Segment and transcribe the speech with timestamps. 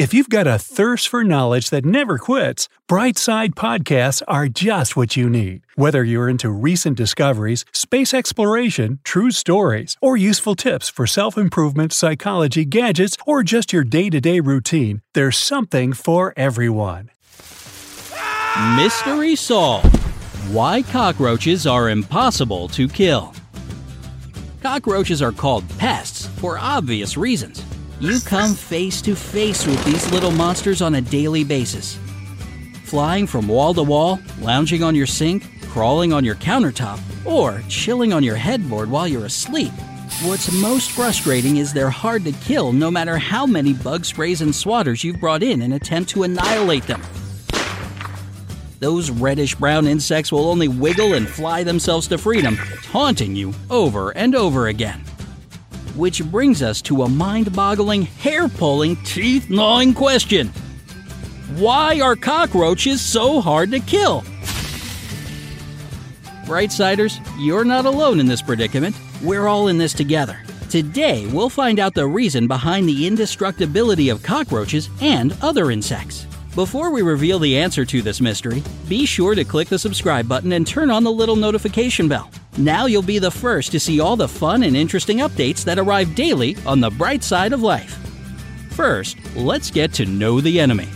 [0.00, 5.14] If you've got a thirst for knowledge that never quits, Brightside Podcasts are just what
[5.14, 5.60] you need.
[5.74, 11.92] Whether you're into recent discoveries, space exploration, true stories, or useful tips for self improvement,
[11.92, 17.10] psychology, gadgets, or just your day to day routine, there's something for everyone.
[18.76, 19.94] Mystery solved.
[20.48, 23.34] Why cockroaches are impossible to kill.
[24.62, 27.62] Cockroaches are called pests for obvious reasons.
[28.00, 31.98] You come face to face with these little monsters on a daily basis.
[32.84, 38.14] Flying from wall to wall, lounging on your sink, crawling on your countertop, or chilling
[38.14, 39.70] on your headboard while you're asleep.
[40.22, 44.52] What's most frustrating is they're hard to kill no matter how many bug sprays and
[44.52, 47.02] swatters you've brought in an attempt to annihilate them.
[48.78, 54.16] Those reddish brown insects will only wiggle and fly themselves to freedom, taunting you over
[54.16, 55.04] and over again.
[56.00, 60.48] Which brings us to a mind boggling, hair pulling, teeth gnawing question
[61.56, 64.22] Why are cockroaches so hard to kill?
[66.46, 68.96] Brightsiders, you're not alone in this predicament.
[69.22, 70.42] We're all in this together.
[70.70, 76.24] Today, we'll find out the reason behind the indestructibility of cockroaches and other insects.
[76.54, 80.52] Before we reveal the answer to this mystery, be sure to click the subscribe button
[80.52, 82.30] and turn on the little notification bell.
[82.58, 86.14] Now you'll be the first to see all the fun and interesting updates that arrive
[86.14, 87.96] daily on the bright side of life.
[88.70, 90.88] First, let's get to know the enemy.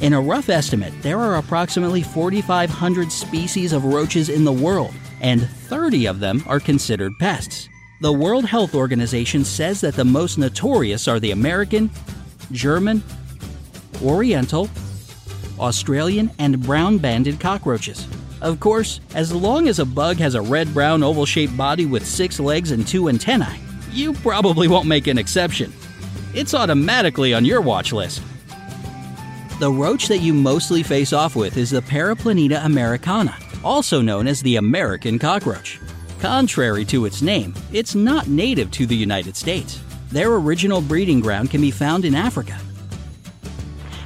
[0.00, 5.48] In a rough estimate, there are approximately 4,500 species of roaches in the world, and
[5.48, 7.68] 30 of them are considered pests.
[8.00, 11.88] The World Health Organization says that the most notorious are the American,
[12.50, 13.02] German,
[14.02, 14.68] Oriental,
[15.60, 18.08] Australian, and brown banded cockroaches.
[18.42, 22.04] Of course, as long as a bug has a red brown oval shaped body with
[22.04, 23.60] six legs and two antennae,
[23.92, 25.72] you probably won't make an exception.
[26.34, 28.20] It's automatically on your watch list.
[29.60, 34.42] The roach that you mostly face off with is the Periplaneta americana, also known as
[34.42, 35.78] the American cockroach.
[36.18, 39.80] Contrary to its name, it's not native to the United States.
[40.08, 42.58] Their original breeding ground can be found in Africa,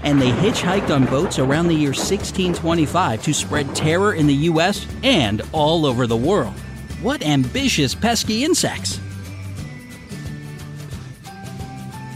[0.06, 4.87] and they hitchhiked on boats around the year 1625 to spread terror in the US
[5.03, 6.55] and all over the world.
[7.03, 9.00] What ambitious, pesky insects!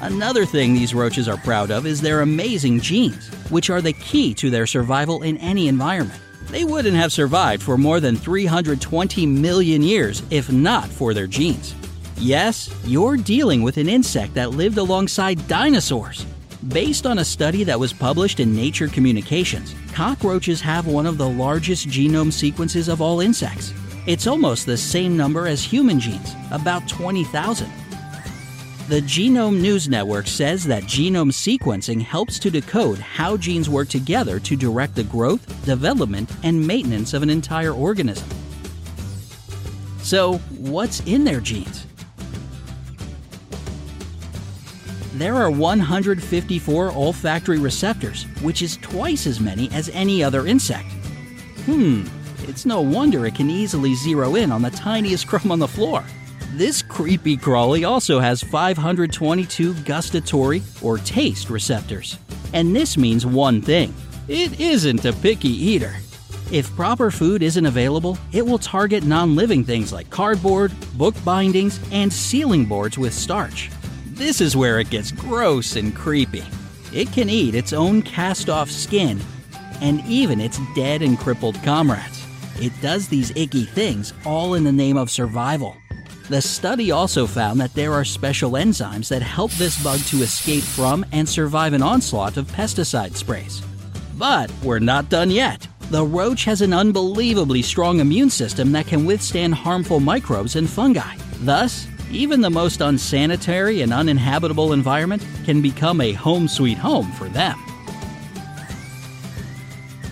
[0.02, 4.34] Another thing these roaches are proud of is their amazing genes, which are the key
[4.34, 6.18] to their survival in any environment.
[6.46, 11.74] They wouldn't have survived for more than 320 million years if not for their genes.
[12.16, 16.24] Yes, you're dealing with an insect that lived alongside dinosaurs.
[16.68, 21.28] Based on a study that was published in Nature Communications, cockroaches have one of the
[21.28, 23.72] largest genome sequences of all insects.
[24.06, 27.66] It's almost the same number as human genes, about 20,000.
[28.88, 34.38] The Genome News Network says that genome sequencing helps to decode how genes work together
[34.40, 38.28] to direct the growth, development, and maintenance of an entire organism.
[40.02, 41.86] So, what's in their genes?
[45.20, 50.90] There are 154 olfactory receptors, which is twice as many as any other insect.
[51.66, 52.06] Hmm,
[52.48, 56.02] it's no wonder it can easily zero in on the tiniest crumb on the floor.
[56.54, 62.18] This creepy crawly also has 522 gustatory or taste receptors.
[62.54, 63.94] And this means one thing
[64.26, 65.96] it isn't a picky eater.
[66.50, 71.78] If proper food isn't available, it will target non living things like cardboard, book bindings,
[71.92, 73.70] and ceiling boards with starch.
[74.20, 76.44] This is where it gets gross and creepy.
[76.92, 79.18] It can eat its own cast off skin
[79.80, 82.22] and even its dead and crippled comrades.
[82.56, 85.74] It does these icky things all in the name of survival.
[86.28, 90.64] The study also found that there are special enzymes that help this bug to escape
[90.64, 93.62] from and survive an onslaught of pesticide sprays.
[94.18, 95.66] But we're not done yet.
[95.90, 101.16] The roach has an unbelievably strong immune system that can withstand harmful microbes and fungi.
[101.40, 107.28] Thus, even the most unsanitary and uninhabitable environment can become a home sweet home for
[107.28, 107.56] them.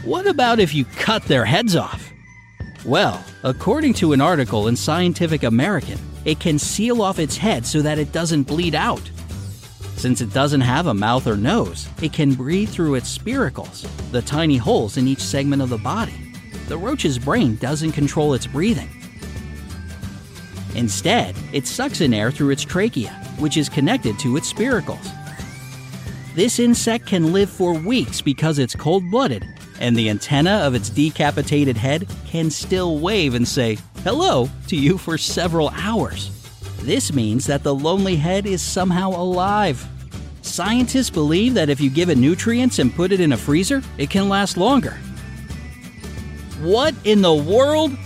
[0.04, 2.12] What about if you cut their heads off?
[2.84, 7.82] Well, according to an article in Scientific American, it can seal off its head so
[7.82, 9.02] that it doesn't bleed out.
[9.96, 14.22] Since it doesn't have a mouth or nose, it can breathe through its spiracles, the
[14.22, 16.14] tiny holes in each segment of the body.
[16.68, 18.88] The roach's brain doesn't control its breathing,
[20.78, 23.10] Instead, it sucks in air through its trachea,
[23.40, 25.12] which is connected to its spiracles.
[26.36, 29.44] This insect can live for weeks because it's cold blooded,
[29.80, 34.98] and the antenna of its decapitated head can still wave and say hello to you
[34.98, 36.30] for several hours.
[36.82, 39.84] This means that the lonely head is somehow alive.
[40.42, 44.10] Scientists believe that if you give it nutrients and put it in a freezer, it
[44.10, 44.96] can last longer.
[46.60, 47.98] What in the world?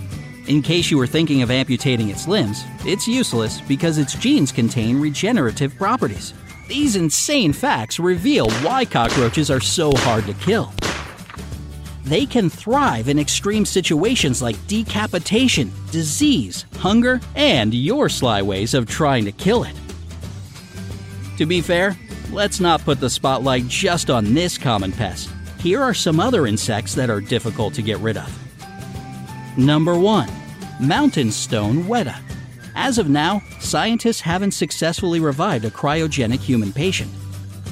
[0.49, 5.00] In case you were thinking of amputating its limbs, it's useless because its genes contain
[5.00, 6.35] regenerative properties.
[6.67, 10.73] These insane facts reveal why cockroaches are so hard to kill.
[12.05, 18.89] They can thrive in extreme situations like decapitation, disease, hunger, and your sly ways of
[18.89, 19.77] trying to kill it.
[21.39, 21.97] To be fair,
[22.33, 25.31] let's not put the spotlight just on this common pest.
[25.61, 28.42] Here are some other insects that are difficult to get rid of.
[29.58, 30.31] Number 1.
[30.81, 32.19] Mountain Stone Weta.
[32.75, 37.10] As of now, scientists haven't successfully revived a cryogenic human patient.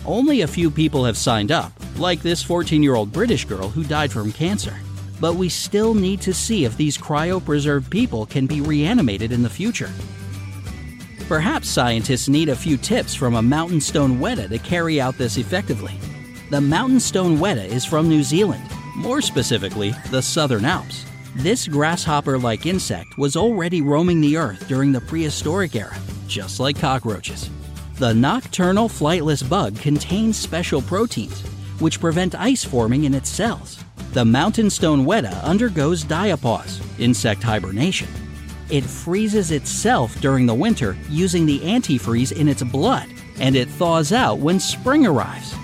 [0.04, 3.82] Only a few people have signed up, like this 14 year old British girl who
[3.82, 4.76] died from cancer.
[5.20, 9.48] But we still need to see if these cryopreserved people can be reanimated in the
[9.48, 9.90] future.
[11.28, 15.38] Perhaps scientists need a few tips from a mountain stone weta to carry out this
[15.38, 15.94] effectively.
[16.50, 18.64] The mountain stone weta is from New Zealand,
[18.96, 21.09] more specifically, the Southern Alps.
[21.36, 25.96] This grasshopper like insect was already roaming the earth during the prehistoric era,
[26.26, 27.48] just like cockroaches.
[27.94, 31.40] The nocturnal flightless bug contains special proteins,
[31.78, 33.78] which prevent ice forming in its cells.
[34.12, 38.08] The mountain stone weta undergoes diapause, insect hibernation.
[38.68, 43.06] It freezes itself during the winter using the antifreeze in its blood,
[43.38, 45.54] and it thaws out when spring arrives.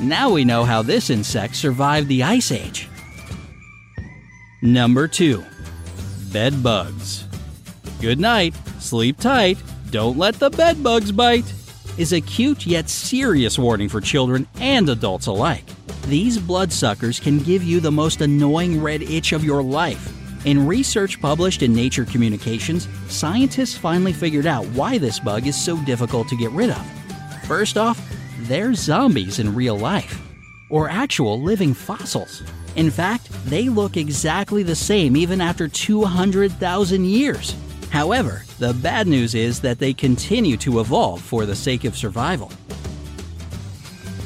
[0.00, 2.88] Now we know how this insect survived the Ice Age.
[4.66, 5.44] Number 2.
[6.32, 7.24] Bed bugs.
[8.00, 11.54] Good night, sleep tight, don't let the bed bugs bite,
[11.96, 15.62] is a cute yet serious warning for children and adults alike.
[16.08, 20.12] These bloodsuckers can give you the most annoying red itch of your life.
[20.44, 25.76] In research published in Nature Communications, scientists finally figured out why this bug is so
[25.84, 26.90] difficult to get rid of.
[27.46, 28.04] First off,
[28.40, 30.20] they're zombies in real life,
[30.70, 32.42] or actual living fossils.
[32.74, 37.54] In fact, they look exactly the same even after 200,000 years.
[37.90, 42.50] However, the bad news is that they continue to evolve for the sake of survival.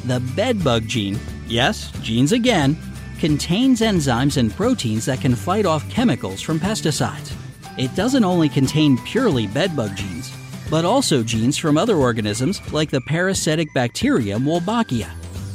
[0.07, 2.79] The bedbug gene, yes, genes again,
[3.19, 7.33] contains enzymes and proteins that can fight off chemicals from pesticides.
[7.77, 10.33] It doesn't only contain purely bedbug genes,
[10.71, 15.11] but also genes from other organisms like the parasitic bacterium Wolbachia.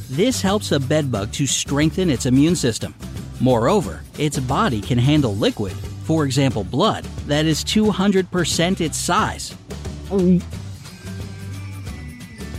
[0.10, 2.94] This helps a bedbug to strengthen its immune system.
[3.40, 5.74] Moreover, its body can handle liquid,
[6.04, 9.56] for example blood, that is 200% its size.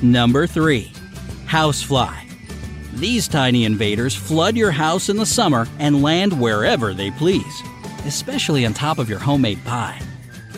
[0.03, 0.93] Number 3.
[1.47, 2.15] Housefly.
[2.95, 7.63] These tiny invaders flood your house in the summer and land wherever they please,
[8.05, 10.01] especially on top of your homemade pie.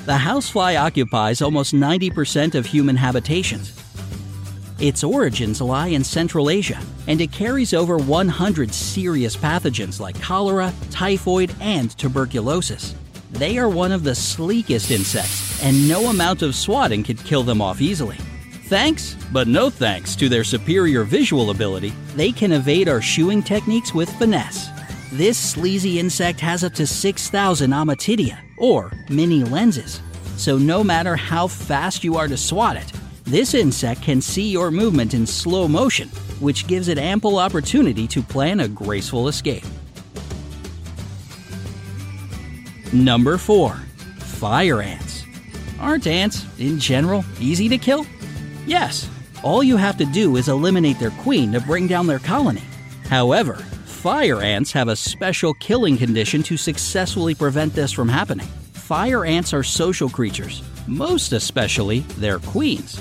[0.06, 3.77] The housefly occupies almost 90% of human habitations.
[4.80, 10.72] Its origins lie in Central Asia, and it carries over 100 serious pathogens like cholera,
[10.90, 12.94] typhoid, and tuberculosis.
[13.32, 17.60] They are one of the sleekest insects, and no amount of swatting could kill them
[17.60, 18.18] off easily.
[18.66, 23.92] Thanks, but no thanks to their superior visual ability, they can evade our shooing techniques
[23.92, 24.68] with finesse.
[25.10, 30.00] This sleazy insect has up to 6,000 ommatidia, or mini lenses.
[30.36, 32.92] So no matter how fast you are to swat it,
[33.28, 36.08] this insect can see your movement in slow motion,
[36.40, 39.64] which gives it ample opportunity to plan a graceful escape.
[42.92, 43.74] Number 4.
[44.18, 45.24] Fire ants.
[45.78, 48.06] Aren't ants, in general, easy to kill?
[48.66, 49.10] Yes,
[49.42, 52.62] all you have to do is eliminate their queen to bring down their colony.
[53.08, 58.46] However, fire ants have a special killing condition to successfully prevent this from happening.
[58.72, 62.98] Fire ants are social creatures, most especially their queens.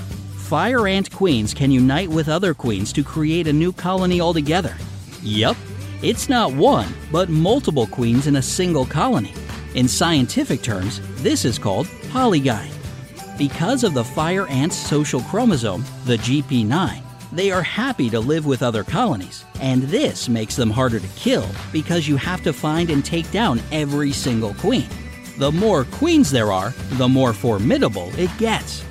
[0.48, 4.74] Fire ant queens can unite with other queens to create a new colony altogether.
[5.22, 5.58] Yup,
[6.00, 9.34] it's not one, but multiple queens in a single colony.
[9.74, 12.72] In scientific terms, this is called polygyne.
[13.36, 18.62] Because of the fire ant's social chromosome, the GP9, they are happy to live with
[18.62, 23.04] other colonies, and this makes them harder to kill because you have to find and
[23.04, 24.88] take down every single queen.
[25.36, 28.82] The more queens there are, the more formidable it gets.